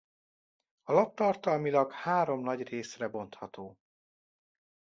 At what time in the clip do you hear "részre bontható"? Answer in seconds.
2.63-3.77